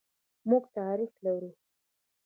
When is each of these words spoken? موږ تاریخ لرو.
موږ 0.49 0.63
تاریخ 0.77 1.11
لرو. 1.25 1.51